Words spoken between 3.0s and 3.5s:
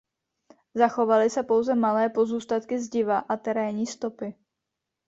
a